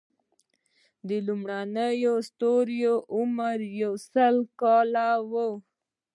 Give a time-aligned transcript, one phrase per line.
[1.07, 5.33] د لومړنیو ستورو عمر یو سل ملیونه کاله و.